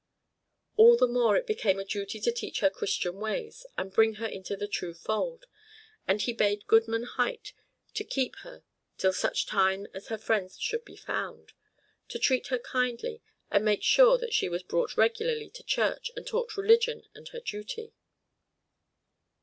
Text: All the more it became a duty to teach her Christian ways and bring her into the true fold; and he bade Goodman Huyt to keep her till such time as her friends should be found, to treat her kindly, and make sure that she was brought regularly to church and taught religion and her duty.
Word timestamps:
All 0.77 0.97
the 0.97 1.05
more 1.05 1.37
it 1.37 1.45
became 1.45 1.77
a 1.77 1.85
duty 1.85 2.19
to 2.21 2.31
teach 2.31 2.61
her 2.61 2.71
Christian 2.71 3.17
ways 3.17 3.67
and 3.77 3.93
bring 3.93 4.15
her 4.15 4.25
into 4.25 4.55
the 4.57 4.67
true 4.67 4.95
fold; 4.95 5.45
and 6.07 6.19
he 6.19 6.33
bade 6.33 6.65
Goodman 6.65 7.03
Huyt 7.05 7.53
to 7.93 8.03
keep 8.03 8.35
her 8.37 8.63
till 8.97 9.13
such 9.13 9.45
time 9.45 9.85
as 9.93 10.07
her 10.07 10.17
friends 10.17 10.57
should 10.59 10.83
be 10.85 10.95
found, 10.95 11.53
to 12.07 12.17
treat 12.17 12.47
her 12.47 12.57
kindly, 12.57 13.21
and 13.51 13.63
make 13.63 13.83
sure 13.83 14.17
that 14.17 14.33
she 14.33 14.49
was 14.49 14.63
brought 14.63 14.97
regularly 14.97 15.51
to 15.51 15.61
church 15.63 16.09
and 16.15 16.25
taught 16.25 16.57
religion 16.57 17.03
and 17.13 17.27
her 17.27 17.39
duty. 17.39 17.93